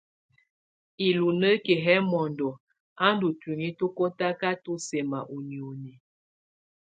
[1.07, 2.49] Ilunǝki yɛ mɔndɔ
[3.05, 5.91] a ndù ntuinyii tu kɔtakatɔ sɛma u nioni.